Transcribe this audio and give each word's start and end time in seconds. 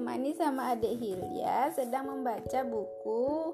ditemani 0.00 0.32
sama 0.32 0.72
adik 0.72 0.96
Hilya 0.96 1.76
sedang 1.76 2.08
membaca 2.08 2.64
buku 2.64 3.52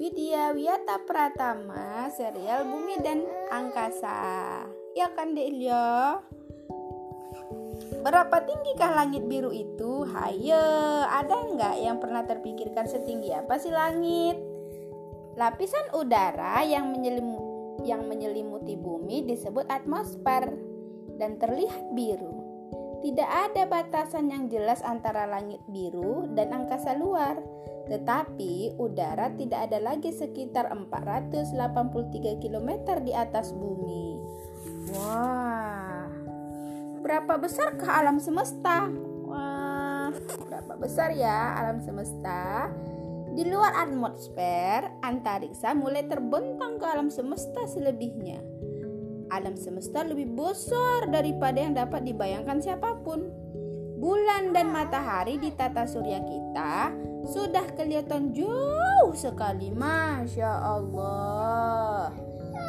Widya 0.00 0.56
Wiyata 0.56 1.04
Pratama 1.04 2.08
serial 2.16 2.64
Bumi 2.64 2.96
dan 3.04 3.28
Angkasa. 3.52 4.64
Ya 4.96 5.12
kan 5.12 5.36
Dek 5.36 5.52
Hilya? 5.52 6.16
Berapa 8.00 8.40
tinggikah 8.40 9.04
langit 9.04 9.28
biru 9.28 9.52
itu? 9.52 10.08
Hayo, 10.08 10.64
ada 11.04 11.44
nggak 11.52 11.76
yang 11.76 12.00
pernah 12.00 12.24
terpikirkan 12.24 12.88
setinggi 12.88 13.28
apa 13.36 13.60
sih 13.60 13.68
langit? 13.68 14.40
Lapisan 15.36 15.92
udara 15.92 16.64
yang 16.64 16.96
yang 17.84 18.08
menyelimuti 18.08 18.80
bumi 18.80 19.28
disebut 19.28 19.68
atmosfer 19.68 20.56
dan 21.20 21.36
terlihat 21.36 21.92
biru. 21.92 22.39
Tidak 23.00 23.24
ada 23.28 23.64
batasan 23.64 24.28
yang 24.28 24.52
jelas 24.52 24.84
antara 24.84 25.24
langit 25.24 25.64
biru 25.72 26.28
dan 26.36 26.52
angkasa 26.52 26.94
luar, 27.00 27.40
tetapi 27.88 28.76
udara 28.76 29.32
tidak 29.40 29.72
ada 29.72 29.80
lagi 29.80 30.12
sekitar 30.12 30.68
483 30.68 32.44
km 32.44 32.70
di 33.00 33.12
atas 33.16 33.56
bumi. 33.56 34.20
Wah, 34.92 36.10
Berapa 37.00 37.40
besarkah 37.40 38.04
alam 38.04 38.20
semesta? 38.20 38.84
Wah, 39.24 40.12
berapa 40.44 40.76
besar 40.76 41.16
ya 41.16 41.56
alam 41.56 41.80
semesta? 41.80 42.68
Di 43.32 43.48
luar 43.48 43.72
atmosfer, 43.72 44.84
antariksa 45.00 45.72
mulai 45.72 46.04
terbentang 46.04 46.76
ke 46.76 46.84
alam 46.84 47.08
semesta 47.08 47.64
selebihnya. 47.64 48.59
Alam 49.30 49.54
semesta 49.54 50.02
lebih 50.02 50.34
besar 50.34 51.06
daripada 51.06 51.62
yang 51.62 51.78
dapat 51.78 52.02
dibayangkan 52.02 52.58
siapa 52.58 52.98
pun. 53.06 53.30
Bulan 54.00 54.50
dan 54.50 54.74
matahari 54.74 55.38
di 55.38 55.54
tata 55.54 55.86
surya 55.86 56.18
kita 56.24 56.90
sudah 57.30 57.62
kelihatan 57.78 58.34
jauh 58.34 59.12
sekali, 59.14 59.70
masya 59.70 60.50
Allah. 60.50 62.10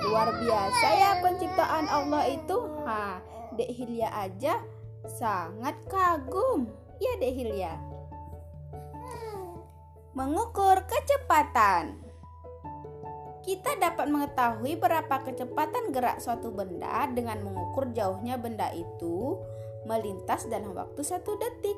Luar 0.05 0.29
biasa 0.37 0.87
ya 0.91 1.11
penciptaan 1.23 1.87
Allah 1.89 2.29
itu. 2.29 2.57
Ha, 2.85 3.23
Dek 3.57 3.71
Hilya 3.73 4.09
aja 4.11 4.59
sangat 5.07 5.81
kagum. 5.89 6.69
Ya 7.01 7.17
Dek 7.17 7.33
Hilya. 7.33 7.73
Mengukur 10.13 10.83
kecepatan. 10.85 12.10
Kita 13.41 13.73
dapat 13.81 14.05
mengetahui 14.05 14.77
berapa 14.77 15.25
kecepatan 15.25 15.89
gerak 15.89 16.21
suatu 16.21 16.53
benda 16.53 17.09
dengan 17.09 17.41
mengukur 17.41 17.89
jauhnya 17.89 18.37
benda 18.37 18.69
itu 18.69 19.33
melintas 19.89 20.45
dalam 20.45 20.77
waktu 20.77 21.01
satu 21.01 21.41
detik. 21.41 21.73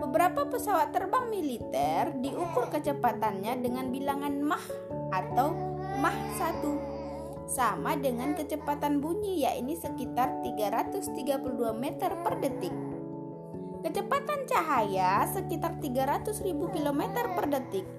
Beberapa 0.00 0.48
pesawat 0.48 0.96
terbang 0.96 1.28
militer 1.28 2.16
diukur 2.24 2.72
kecepatannya 2.72 3.60
dengan 3.60 3.92
bilangan 3.92 4.40
Mach 4.40 4.64
atau 5.12 5.52
Mach 6.00 6.16
1 6.40 7.52
sama 7.52 7.92
dengan 8.00 8.32
kecepatan 8.32 9.04
bunyi 9.04 9.44
yakni 9.44 9.76
sekitar 9.76 10.40
332 10.40 11.04
meter 11.76 12.16
per 12.24 12.40
detik. 12.40 12.72
Kecepatan 13.84 14.48
cahaya 14.48 15.28
sekitar 15.28 15.76
300.000 15.84 16.32
km 16.48 17.02
per 17.36 17.46
detik 17.52 17.97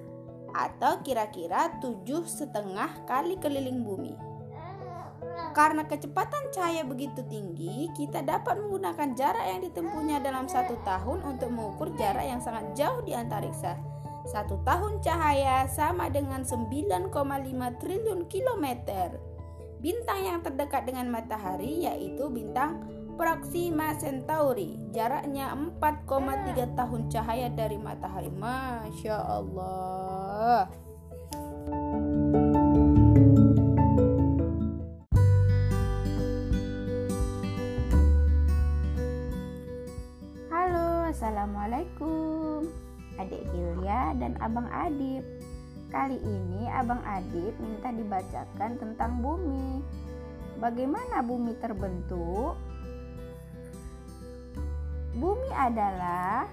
atau 0.52 1.00
kira-kira 1.00 1.78
tujuh 1.82 2.26
setengah 2.26 3.06
kali 3.06 3.38
keliling 3.38 3.82
bumi. 3.82 4.14
Karena 5.50 5.82
kecepatan 5.82 6.54
cahaya 6.54 6.86
begitu 6.86 7.26
tinggi, 7.26 7.90
kita 7.98 8.22
dapat 8.22 8.62
menggunakan 8.62 9.18
jarak 9.18 9.46
yang 9.50 9.60
ditempuhnya 9.66 10.22
dalam 10.22 10.46
satu 10.46 10.78
tahun 10.86 11.26
untuk 11.26 11.50
mengukur 11.50 11.90
jarak 11.98 12.22
yang 12.22 12.38
sangat 12.38 12.70
jauh 12.78 13.02
di 13.02 13.18
antariksa. 13.18 13.74
Satu 14.30 14.62
tahun 14.62 15.02
cahaya 15.02 15.66
sama 15.66 16.06
dengan 16.06 16.46
9,5 16.46 17.10
triliun 17.82 18.30
kilometer. 18.30 19.18
Bintang 19.80 20.20
yang 20.22 20.38
terdekat 20.44 20.86
dengan 20.86 21.08
matahari 21.08 21.88
yaitu 21.88 22.28
bintang 22.28 22.84
Proxima 23.20 23.92
Centauri. 24.00 24.80
Jaraknya 24.96 25.52
4,3 25.52 26.72
tahun 26.72 27.12
cahaya 27.12 27.52
dari 27.52 27.76
matahari. 27.76 28.32
Masya 28.32 29.12
Allah. 29.20 30.64
Halo, 40.48 41.12
Assalamualaikum. 41.12 42.72
Adik 43.20 43.44
Hilya 43.52 44.16
dan 44.16 44.40
Abang 44.40 44.72
Adib. 44.72 45.28
Kali 45.92 46.16
ini 46.24 46.72
Abang 46.72 47.04
Adit 47.04 47.52
minta 47.60 47.92
dibacakan 47.92 48.80
tentang 48.80 49.20
bumi. 49.20 49.84
Bagaimana 50.56 51.20
bumi 51.20 51.52
terbentuk? 51.60 52.69
Bumi 55.10 55.50
adalah 55.50 56.46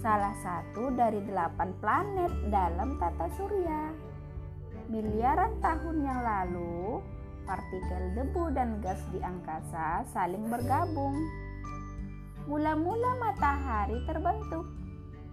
salah 0.00 0.32
satu 0.40 0.88
dari 0.96 1.20
delapan 1.28 1.76
planet 1.76 2.32
dalam 2.48 2.96
tata 2.96 3.28
surya. 3.36 3.92
Miliaran 4.88 5.60
tahun 5.60 5.96
yang 6.00 6.20
lalu, 6.24 7.04
partikel 7.44 8.16
debu 8.16 8.48
dan 8.56 8.80
gas 8.80 9.04
di 9.12 9.20
angkasa 9.20 10.08
saling 10.08 10.48
bergabung. 10.48 11.12
Mula-mula 12.48 13.20
matahari 13.20 14.00
terbentuk. 14.08 14.64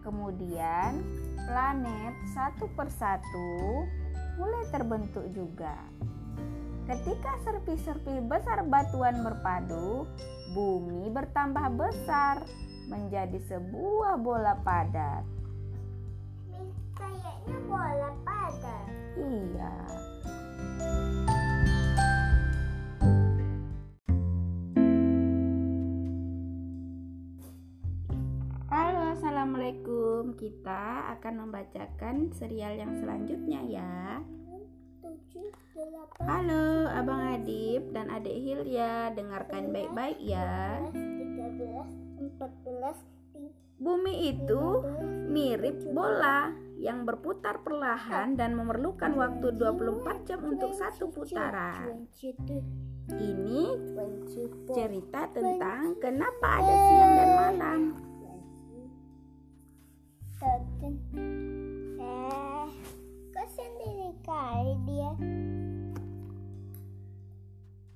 Kemudian 0.03 1.00
planet 1.47 2.16
satu 2.35 2.67
persatu 2.75 3.88
mulai 4.35 4.67
terbentuk 4.67 5.23
juga. 5.31 5.79
Ketika 6.85 7.34
serpi-serpi 7.41 8.22
besar 8.29 8.62
batuan 8.69 9.25
berpadu, 9.25 10.06
bumi 10.53 11.09
bertambah 11.09 11.81
besar 11.81 12.46
menjadi 12.85 13.41
sebuah 13.50 14.22
bola 14.22 14.53
padat. 14.62 15.25
Kayaknya 16.94 17.57
bola 17.66 18.12
padat. 18.22 18.85
Iya. 19.18 19.75
Assalamualaikum. 29.16 30.38
Kita 30.38 31.09
akan 31.17 31.50
membacakan 31.50 32.29
serial 32.38 32.78
yang 32.78 32.94
selanjutnya 33.02 33.62
ya. 33.66 34.22
Halo 36.23 36.88
Abang 36.88 37.35
Adib 37.35 37.91
dan 37.91 38.07
Adik 38.07 38.31
Hilya, 38.31 39.12
dengarkan 39.12 39.75
baik-baik 39.75 40.16
ya. 40.23 40.79
Bumi 43.75 44.31
itu 44.31 44.63
mirip 45.28 45.84
bola 45.91 46.56
yang 46.79 47.03
berputar 47.03 47.59
perlahan 47.59 48.40
dan 48.40 48.56
memerlukan 48.56 49.12
waktu 49.19 49.51
24 49.59 50.28
jam 50.28 50.40
untuk 50.47 50.72
satu 50.72 51.12
putaran. 51.12 52.07
Ini 53.12 53.63
cerita 54.72 55.28
tentang 55.35 56.00
kenapa 56.00 56.47
ada 56.63 56.75
siang 56.79 57.13
dan 57.19 57.29
malam. 57.35 57.81
Sendiri 64.25 64.33
kali 64.33 64.73
dia? 64.89 65.11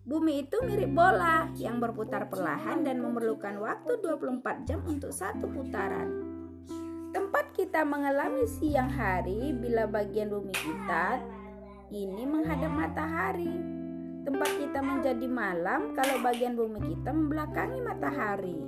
Bumi 0.09 0.33
itu 0.41 0.57
mirip 0.65 0.89
bola 0.93 1.49
yang 1.57 1.77
berputar 1.77 2.29
perlahan 2.29 2.81
dan 2.81 2.97
memerlukan 2.97 3.61
waktu 3.61 4.01
24 4.01 4.65
jam 4.65 4.81
untuk 4.89 5.13
satu 5.13 5.45
putaran. 5.49 6.09
Tempat 7.13 7.53
kita 7.53 7.85
mengalami 7.85 8.45
siang 8.45 8.89
hari 8.89 9.53
bila 9.53 9.85
bagian 9.85 10.29
bumi 10.29 10.53
kita 10.53 11.21
ini 11.93 12.25
menghadap 12.25 12.69
matahari. 12.73 13.53
Tempat 14.25 14.49
kita 14.61 14.81
menjadi 14.81 15.25
malam 15.29 15.93
kalau 15.93 16.21
bagian 16.21 16.57
bumi 16.57 16.81
kita 16.93 17.09
membelakangi 17.13 17.79
matahari. 17.81 18.61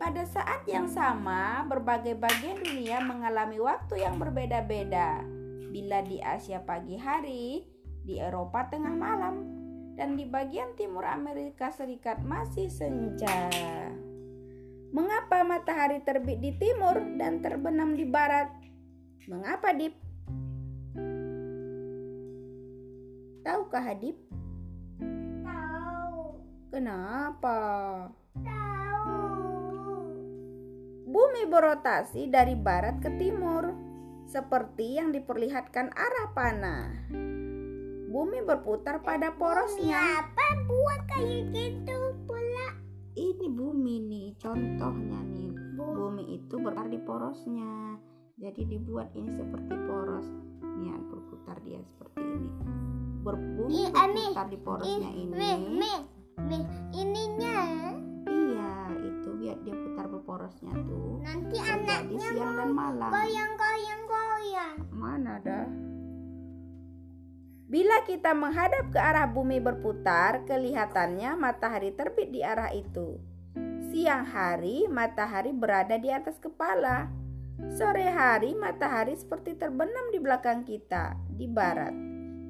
Pada 0.00 0.24
saat 0.26 0.64
yang 0.66 0.90
sama, 0.90 1.62
berbagai 1.70 2.16
bagian 2.18 2.58
dunia 2.62 3.04
mengalami 3.04 3.60
waktu 3.60 4.00
yang 4.00 4.16
berbeda-beda. 4.16 5.39
Bila 5.70 6.02
di 6.02 6.18
Asia 6.18 6.58
pagi 6.66 6.98
hari, 6.98 7.62
di 8.02 8.18
Eropa 8.18 8.66
tengah 8.66 8.90
malam, 8.90 9.46
dan 9.94 10.18
di 10.18 10.26
bagian 10.26 10.74
timur 10.74 11.06
Amerika 11.06 11.70
Serikat 11.70 12.18
masih 12.26 12.66
senja. 12.66 13.46
Mengapa 14.90 15.46
matahari 15.46 16.02
terbit 16.02 16.42
di 16.42 16.50
timur 16.58 16.98
dan 17.14 17.38
terbenam 17.38 17.94
di 17.94 18.02
barat? 18.02 18.50
Mengapa, 19.30 19.70
Dip? 19.70 19.94
Tahukah, 23.46 23.82
Hadip? 23.86 24.18
Tahu. 25.46 26.22
Kenapa? 26.74 27.58
Tahu. 28.42 29.22
Bumi 31.06 31.46
berotasi 31.46 32.26
dari 32.26 32.58
barat 32.58 32.98
ke 32.98 33.14
timur, 33.14 33.69
seperti 34.30 35.02
yang 35.02 35.10
diperlihatkan 35.10 35.90
arah 35.90 36.28
panah. 36.30 36.86
Bumi 38.10 38.46
berputar 38.46 39.02
pada 39.02 39.34
porosnya. 39.34 40.22
Apa 40.22 40.46
buat 40.70 41.00
kayak 41.10 41.50
gitu 41.50 41.98
pula? 42.30 42.78
Ini 43.18 43.46
bumi 43.50 43.94
nih, 44.06 44.28
contohnya 44.38 45.18
nih. 45.34 45.50
Bumi 45.74 46.38
itu 46.38 46.54
berputar 46.62 46.86
di 46.86 46.98
porosnya. 47.02 47.98
Jadi 48.38 48.62
dibuat 48.70 49.10
ini 49.18 49.34
seperti 49.34 49.74
poros. 49.84 50.26
Nih, 50.78 50.94
berputar 51.10 51.58
dia 51.66 51.82
seperti 51.82 52.22
ini. 52.22 52.50
Berbumi 53.20 53.90
Ami. 53.98 54.30
berputar 54.30 54.46
di 54.48 54.58
porosnya 54.62 55.10
ini. 55.10 55.34
Meh, 55.34 55.58
meh, 56.40 56.64
ininya 56.96 57.58
Iya, 58.26 58.72
itu 59.04 59.28
biar 59.36 59.58
dia 59.60 59.74
putar 59.76 60.06
berporosnya 60.08 60.72
tuh. 60.88 61.20
nanti 61.20 61.56
Terjadi 61.60 61.84
anaknya 61.84 62.26
siang 62.32 62.54
dan 62.56 62.70
malam. 62.72 63.10
goyang 63.12 63.52
goyang 63.60 63.60
goyang. 63.60 63.99
Dah? 65.40 65.66
Bila 67.70 68.02
kita 68.02 68.34
menghadap 68.34 68.90
ke 68.90 68.98
arah 68.98 69.30
bumi 69.30 69.62
berputar, 69.62 70.42
kelihatannya 70.42 71.38
matahari 71.38 71.94
terbit 71.94 72.34
di 72.34 72.42
arah 72.42 72.74
itu. 72.74 73.14
Siang 73.94 74.26
hari, 74.26 74.90
matahari 74.90 75.54
berada 75.54 75.94
di 75.94 76.10
atas 76.10 76.42
kepala. 76.42 77.06
Sore 77.78 78.10
hari, 78.10 78.58
matahari 78.58 79.14
seperti 79.14 79.54
terbenam 79.54 80.10
di 80.10 80.18
belakang 80.18 80.66
kita, 80.66 81.14
di 81.30 81.46
barat. 81.46 81.94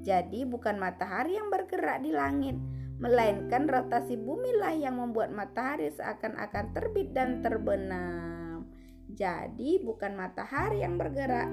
Jadi, 0.00 0.48
bukan 0.48 0.80
matahari 0.80 1.36
yang 1.36 1.52
bergerak 1.52 2.00
di 2.00 2.16
langit, 2.16 2.56
melainkan 2.96 3.68
rotasi 3.68 4.16
bumi 4.16 4.56
lah 4.56 4.72
yang 4.72 4.96
membuat 4.96 5.36
matahari 5.36 5.92
seakan-akan 5.92 6.72
terbit 6.72 7.12
dan 7.12 7.44
terbenam. 7.44 8.64
Jadi, 9.12 9.84
bukan 9.84 10.16
matahari 10.16 10.80
yang 10.80 10.96
bergerak, 10.96 11.48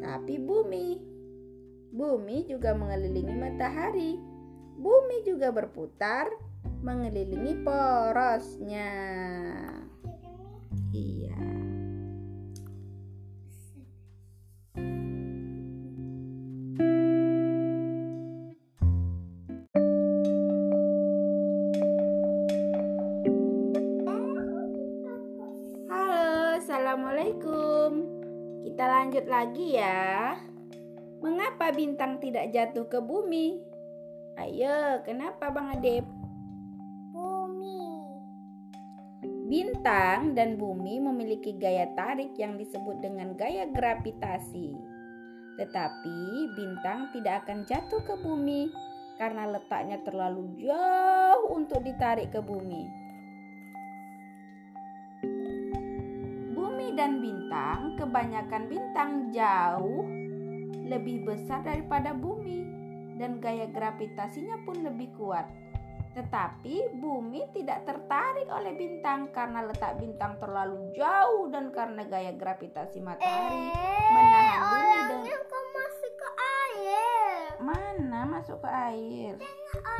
tapi 0.00 0.40
bumi. 0.40 0.98
Bumi 1.92 2.48
juga 2.48 2.72
mengelilingi 2.72 3.34
matahari. 3.36 4.16
Bumi 4.80 5.22
juga 5.28 5.52
berputar 5.52 6.26
mengelilingi 6.80 7.60
porosnya. 7.60 8.90
Lagi 29.40 29.80
ya. 29.80 30.36
Mengapa 31.24 31.72
bintang 31.72 32.20
tidak 32.20 32.52
jatuh 32.52 32.84
ke 32.92 33.00
bumi? 33.00 33.56
Ayo, 34.36 35.00
kenapa 35.00 35.48
Bang 35.48 35.72
Adep? 35.80 36.04
Bumi. 37.08 38.04
Bintang 39.48 40.36
dan 40.36 40.60
bumi 40.60 41.00
memiliki 41.00 41.56
gaya 41.56 41.88
tarik 41.96 42.36
yang 42.36 42.60
disebut 42.60 43.00
dengan 43.00 43.32
gaya 43.32 43.64
gravitasi. 43.72 44.76
Tetapi 45.56 46.20
bintang 46.52 47.08
tidak 47.16 47.48
akan 47.48 47.64
jatuh 47.64 48.04
ke 48.04 48.20
bumi 48.20 48.68
karena 49.16 49.56
letaknya 49.56 50.04
terlalu 50.04 50.52
jauh 50.60 51.56
untuk 51.56 51.80
ditarik 51.80 52.28
ke 52.28 52.44
bumi. 52.44 52.84
Bumi 56.90 56.98
dan 56.98 57.22
bintang, 57.22 57.94
kebanyakan 58.02 58.62
bintang 58.66 59.10
jauh 59.30 60.10
lebih 60.90 61.22
besar 61.22 61.62
daripada 61.62 62.10
bumi 62.10 62.66
dan 63.14 63.38
gaya 63.38 63.70
gravitasinya 63.70 64.58
pun 64.66 64.82
lebih 64.82 65.14
kuat. 65.14 65.46
Tetapi 66.18 66.98
bumi 66.98 67.46
tidak 67.54 67.86
tertarik 67.86 68.50
oleh 68.50 68.74
bintang 68.74 69.30
karena 69.30 69.70
letak 69.70 70.02
bintang 70.02 70.34
terlalu 70.42 70.90
jauh 70.98 71.46
dan 71.54 71.70
karena 71.70 72.02
gaya 72.10 72.34
gravitasi 72.34 72.98
matahari 72.98 73.70
menahan 74.10 74.60
bumi 75.14 75.30
kok 75.30 75.66
masuk 75.70 76.12
ke 76.18 76.28
air? 76.42 77.38
mana 77.62 78.20
masuk 78.26 78.58
ke 78.58 78.66
air. 78.66 79.38
Orangnya 79.38 79.99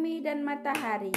Bumi 0.00 0.24
dan 0.24 0.40
matahari. 0.40 1.12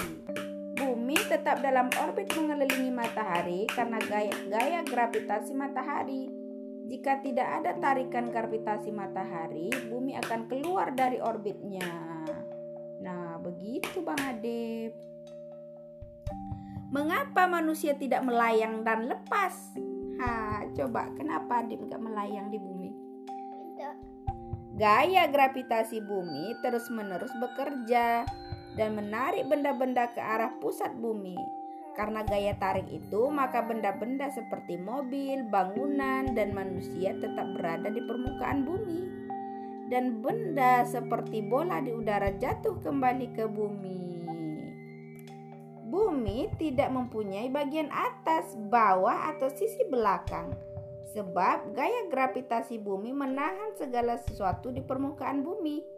Bumi 0.76 1.16
tetap 1.16 1.64
dalam 1.64 1.88
orbit 2.04 2.28
mengelilingi 2.36 2.92
matahari 2.92 3.64
karena 3.72 3.96
gaya, 3.96 4.36
gaya 4.52 4.84
gravitasi 4.84 5.56
matahari. 5.56 6.28
Jika 6.92 7.24
tidak 7.24 7.64
ada 7.64 7.80
tarikan 7.80 8.28
gravitasi 8.28 8.92
matahari, 8.92 9.72
bumi 9.88 10.20
akan 10.20 10.52
keluar 10.52 10.92
dari 10.92 11.16
orbitnya. 11.24 11.88
Nah, 13.00 13.40
begitu 13.40 14.04
Bang 14.04 14.20
Adep. 14.20 14.92
Mengapa 16.92 17.48
manusia 17.48 17.96
tidak 17.96 18.20
melayang 18.28 18.84
dan 18.84 19.08
lepas? 19.08 19.80
Ha, 20.20 20.68
coba 20.76 21.08
kenapa 21.16 21.64
Adip 21.64 21.88
nggak 21.88 22.04
melayang 22.04 22.52
di 22.52 22.60
bumi? 22.60 22.92
Gaya 24.76 25.24
gravitasi 25.32 26.04
bumi 26.04 26.60
terus-menerus 26.60 27.32
bekerja 27.40 28.28
dan 28.74 28.98
menarik 28.98 29.46
benda-benda 29.46 30.10
ke 30.14 30.22
arah 30.22 30.54
pusat 30.58 30.94
bumi. 30.98 31.38
Karena 31.94 32.26
gaya 32.26 32.58
tarik 32.58 32.90
itu, 32.90 33.30
maka 33.30 33.62
benda-benda 33.62 34.26
seperti 34.34 34.82
mobil, 34.82 35.46
bangunan, 35.46 36.34
dan 36.34 36.50
manusia 36.50 37.14
tetap 37.22 37.46
berada 37.54 37.94
di 37.94 38.02
permukaan 38.02 38.66
bumi. 38.66 39.02
Dan 39.94 40.26
benda 40.26 40.82
seperti 40.90 41.46
bola 41.46 41.86
di 41.86 41.94
udara 41.94 42.34
jatuh 42.34 42.82
kembali 42.82 43.28
ke 43.38 43.46
bumi. 43.46 44.02
Bumi 45.94 46.50
tidak 46.58 46.90
mempunyai 46.90 47.54
bagian 47.54 47.94
atas, 47.94 48.58
bawah, 48.74 49.30
atau 49.30 49.54
sisi 49.54 49.86
belakang, 49.94 50.50
sebab 51.14 51.78
gaya 51.78 52.10
gravitasi 52.10 52.82
bumi 52.82 53.14
menahan 53.14 53.78
segala 53.78 54.18
sesuatu 54.26 54.74
di 54.74 54.82
permukaan 54.82 55.46
bumi. 55.46 55.93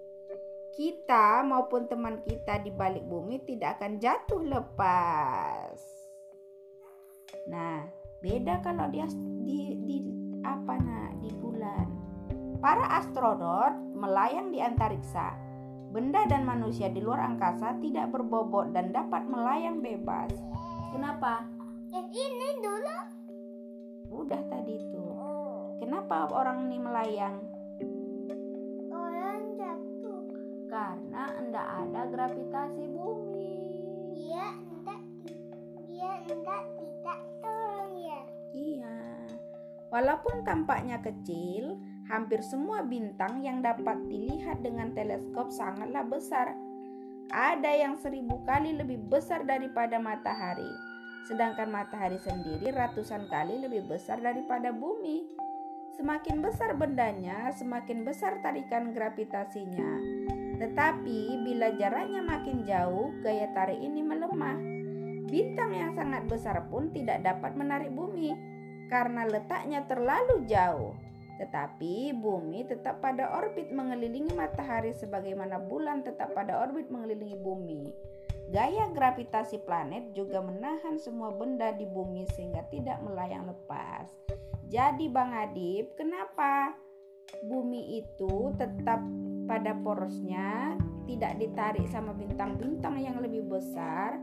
Kita 0.75 1.39
maupun 1.47 1.87
teman 1.87 2.19
kita 2.27 2.59
di 2.59 2.67
balik 2.67 3.07
bumi 3.07 3.39
tidak 3.47 3.79
akan 3.79 3.95
jatuh 3.95 4.43
lepas. 4.43 5.79
Nah, 7.47 7.87
beda 8.19 8.59
kalau 8.59 8.91
dia 8.91 9.07
di, 9.39 9.79
di 9.87 9.97
apa 10.43 10.75
nah 10.75 11.15
di 11.23 11.31
bulan. 11.39 11.87
Para 12.59 12.91
astronot 12.91 13.71
melayang 13.95 14.51
di 14.51 14.59
antariksa. 14.59 15.39
Benda 15.95 16.27
dan 16.27 16.43
manusia 16.43 16.91
di 16.91 16.99
luar 16.99 17.23
angkasa 17.23 17.79
tidak 17.79 18.11
berbobot 18.11 18.75
dan 18.75 18.91
dapat 18.91 19.23
melayang 19.31 19.79
bebas. 19.79 20.35
Kenapa? 20.91 21.47
Ini 21.95 22.49
dulu. 22.59 22.97
Udah 24.11 24.43
tadi 24.51 24.75
tuh. 24.91 25.07
Oh, 25.15 25.79
Kenapa 25.79 26.27
orang 26.35 26.67
ini 26.67 26.83
melayang? 26.83 27.54
Enggak 31.55 31.87
ada 31.87 32.01
gravitasi 32.11 32.83
bumi. 32.91 33.55
Dia 34.11 34.59
enggak 34.59 35.01
dia 35.87 36.11
enggak 36.27 36.63
tidak 36.75 37.19
turun 37.39 37.91
ya. 37.95 38.21
Iya. 38.51 38.97
Walaupun 39.87 40.43
tampaknya 40.43 40.99
kecil, 40.99 41.79
hampir 42.11 42.43
semua 42.43 42.83
bintang 42.83 43.39
yang 43.39 43.63
dapat 43.63 44.03
dilihat 44.11 44.67
dengan 44.67 44.91
teleskop 44.91 45.47
sangatlah 45.47 46.03
besar. 46.03 46.51
Ada 47.31 47.71
yang 47.71 47.95
seribu 48.03 48.43
kali 48.43 48.75
lebih 48.75 49.07
besar 49.07 49.47
daripada 49.47 49.95
matahari, 49.95 50.67
sedangkan 51.31 51.71
matahari 51.71 52.19
sendiri 52.19 52.75
ratusan 52.75 53.31
kali 53.31 53.63
lebih 53.63 53.87
besar 53.87 54.19
daripada 54.19 54.75
bumi. 54.75 55.23
Semakin 55.95 56.43
besar 56.43 56.75
bendanya, 56.75 57.47
semakin 57.55 58.03
besar 58.03 58.43
tarikan 58.43 58.91
gravitasinya. 58.91 60.43
Tetapi 60.55 61.43
bila 61.43 61.75
jaraknya 61.75 62.23
makin 62.23 62.63
jauh, 62.63 63.11
gaya 63.19 63.51
tarik 63.51 63.79
ini 63.79 63.99
melemah. 63.99 64.57
Bintang 65.25 65.75
yang 65.75 65.91
sangat 65.97 66.23
besar 66.31 66.63
pun 66.71 66.93
tidak 66.95 67.25
dapat 67.25 67.57
menarik 67.59 67.91
bumi 67.91 68.31
karena 68.87 69.25
letaknya 69.27 69.83
terlalu 69.89 70.45
jauh. 70.47 70.95
Tetapi 71.35 72.15
bumi 72.15 72.63
tetap 72.63 73.03
pada 73.03 73.35
orbit 73.35 73.67
mengelilingi 73.67 74.31
matahari 74.31 74.95
sebagaimana 74.95 75.59
bulan 75.59 75.99
tetap 76.07 76.31
pada 76.31 76.63
orbit 76.63 76.87
mengelilingi 76.87 77.35
bumi. 77.35 77.91
Gaya 78.53 78.87
gravitasi 78.93 79.65
planet 79.65 80.13
juga 80.15 80.39
menahan 80.39 80.95
semua 81.01 81.33
benda 81.33 81.73
di 81.75 81.83
bumi 81.83 82.23
sehingga 82.37 82.63
tidak 82.71 83.01
melayang 83.03 83.49
lepas. 83.49 84.07
Jadi 84.69 85.11
Bang 85.11 85.33
Adib, 85.33 85.97
kenapa 85.97 86.77
bumi 87.49 88.05
itu 88.05 88.53
tetap 88.55 89.01
pada 89.45 89.77
porosnya, 89.79 90.75
tidak 91.05 91.37
ditarik 91.37 91.85
sama 91.89 92.11
bintang-bintang 92.17 92.97
yang 92.99 93.21
lebih 93.21 93.45
besar? 93.45 94.17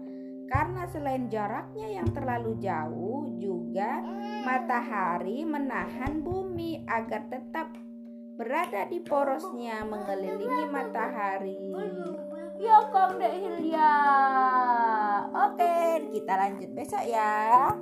Karena 0.50 0.85
selain 0.91 1.33
jaraknya 1.33 2.02
yang 2.02 2.09
terlalu 2.12 2.61
jauh, 2.61 3.33
juga 3.41 4.05
matahari 4.45 5.49
menahan 5.49 6.21
bumi 6.21 6.85
agar 6.85 7.25
tetap 7.33 7.73
berada 8.37 8.85
di 8.91 9.00
porosnya 9.00 9.87
mengelilingi 9.87 10.64
matahari. 10.69 11.73
Ya 12.61 12.79
Kang 12.93 13.19
Dek 13.19 13.35
Hilya. 13.43 13.95
Oke, 15.35 15.75
kita 16.14 16.33
lanjut 16.37 16.71
besok 16.76 17.02
ya. 17.09 17.73